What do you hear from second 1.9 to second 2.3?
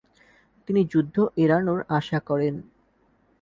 আশা